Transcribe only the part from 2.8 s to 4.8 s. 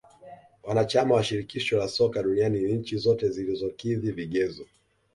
zote zilizokidhi vigezo